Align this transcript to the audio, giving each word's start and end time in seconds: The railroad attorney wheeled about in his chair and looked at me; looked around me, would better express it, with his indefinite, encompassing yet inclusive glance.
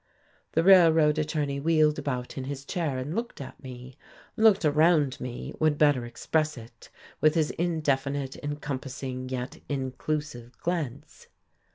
The 0.53 0.63
railroad 0.63 1.19
attorney 1.19 1.59
wheeled 1.59 1.99
about 1.99 2.35
in 2.35 2.45
his 2.45 2.65
chair 2.65 2.97
and 2.97 3.13
looked 3.15 3.39
at 3.39 3.61
me; 3.61 3.99
looked 4.35 4.65
around 4.65 5.19
me, 5.21 5.53
would 5.59 5.77
better 5.77 6.05
express 6.07 6.57
it, 6.57 6.89
with 7.21 7.35
his 7.35 7.51
indefinite, 7.51 8.35
encompassing 8.37 9.29
yet 9.29 9.59
inclusive 9.69 10.57
glance. 10.57 11.27